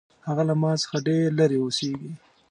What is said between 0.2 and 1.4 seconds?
هغه له ما څخه ډېر